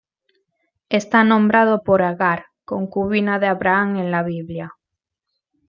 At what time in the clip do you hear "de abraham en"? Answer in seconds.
3.37-4.09